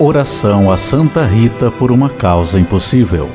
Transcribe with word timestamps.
Oração 0.00 0.70
a 0.70 0.76
Santa 0.76 1.24
Rita 1.24 1.72
por 1.72 1.90
uma 1.90 2.08
causa 2.08 2.60
impossível. 2.60 3.28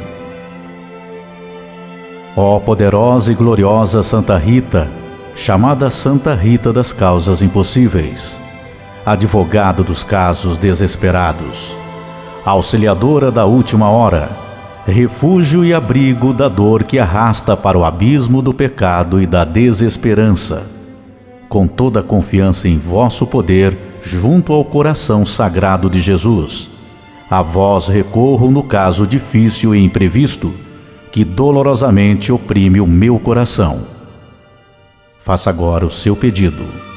Ó 2.38 2.58
poderosa 2.58 3.34
e 3.34 3.36
gloriosa 3.36 4.02
Santa 4.02 4.38
Rita, 4.38 4.90
chamada 5.36 5.90
Santa 5.90 6.34
Rita 6.34 6.72
das 6.72 6.94
causas 6.94 7.42
impossíveis, 7.42 8.40
advogada 9.06 9.84
dos 9.84 10.06
casos 10.06 10.58
desesperados, 10.58 11.76
auxiliadora 12.46 13.30
da 13.30 13.44
última 13.46 13.90
hora, 13.90 14.30
refúgio 14.88 15.66
e 15.66 15.74
abrigo 15.74 16.34
da 16.34 16.48
dor 16.48 16.86
que 16.86 16.98
arrasta 16.98 17.58
para 17.58 17.78
o 17.78 17.84
abismo 17.84 18.42
do 18.42 18.54
pecado 18.54 19.22
e 19.22 19.28
da 19.28 19.44
desesperança. 19.44 20.66
Com 21.50 21.68
toda 21.68 22.00
a 22.00 22.04
confiança 22.04 22.70
em 22.70 22.78
vosso 22.78 23.28
poder, 23.28 23.93
junto 24.04 24.52
ao 24.54 24.66
coração 24.66 25.26
sagrado 25.26 25.90
de 25.90 26.00
Jesus, 26.00 26.70
a 27.30 27.42
vós 27.42 27.88
recorro 27.88 28.52
no 28.52 28.62
caso 28.62 29.08
difícil 29.08 29.74
e 29.74 29.84
imprevisto 29.84 30.54
que 31.12 31.24
dolorosamente 31.24 32.32
oprime 32.32 32.82
o 32.82 32.88
meu 32.88 33.18
coração. 33.18 33.82
Faça 35.22 35.50
agora 35.50 35.86
o 35.86 35.92
seu 35.92 36.16
pedido. 36.16 36.93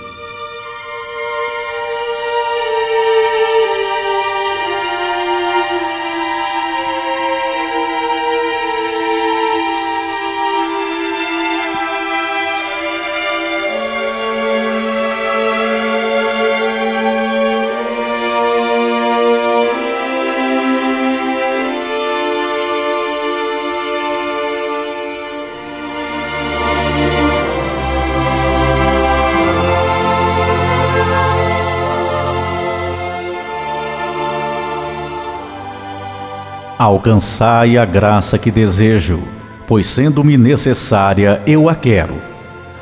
Alcançai 36.79 37.79
a 37.79 37.87
graça 37.87 38.37
que 38.37 38.51
desejo, 38.51 39.19
pois 39.67 39.87
sendo-me 39.87 40.37
necessária, 40.37 41.41
eu 41.47 41.71
a 41.71 41.75
quero. 41.75 42.17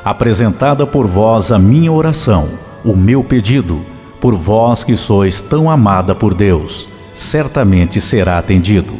Apresentada 0.05 0.85
por 0.85 1.07
vós 1.07 1.53
a 1.53 1.61
minha 1.61 1.93
oração, 1.93 2.49
o 2.85 2.97
meu 2.97 3.23
pedido, 3.23 3.83
por 4.21 4.35
vós 4.35 4.83
que 4.83 4.97
sois 4.97 5.41
tão 5.41 5.71
amada 5.71 6.13
por 6.13 6.35
Deus, 6.35 6.89
certamente 7.15 8.01
será 8.01 8.37
atendido. 8.37 8.95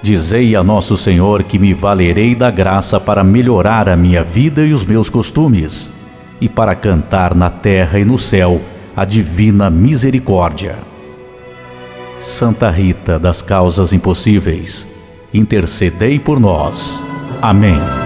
Dizei 0.00 0.56
a 0.56 0.64
nosso 0.64 0.96
Senhor 0.96 1.42
que 1.42 1.58
me 1.58 1.74
valerei 1.74 2.34
da 2.34 2.50
graça 2.50 2.98
para 2.98 3.22
melhorar 3.22 3.90
a 3.90 3.96
minha 3.96 4.24
vida 4.24 4.64
e 4.64 4.72
os 4.72 4.86
meus 4.86 5.10
costumes, 5.10 5.92
e 6.40 6.48
para 6.48 6.74
cantar 6.74 7.34
na 7.34 7.50
terra 7.50 7.98
e 7.98 8.06
no 8.06 8.18
céu 8.18 8.58
a 8.96 9.04
divina 9.04 9.68
misericórdia. 9.68 10.95
Santa 12.20 12.70
Rita 12.70 13.18
das 13.18 13.42
Causas 13.42 13.92
Impossíveis, 13.92 14.86
intercedei 15.32 16.18
por 16.18 16.40
nós. 16.40 17.02
Amém. 17.40 18.05